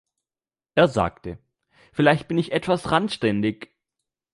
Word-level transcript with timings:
Er 0.73 0.87
sagte: 0.87 1.37
"Vielleicht 1.93 2.27
bin 2.27 2.39
ich 2.39 2.51
etwas 2.53 2.89
randständig. 2.89 3.69